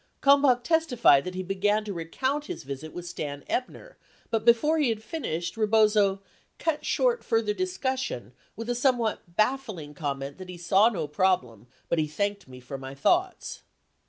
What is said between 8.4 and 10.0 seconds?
with a somewhat baffling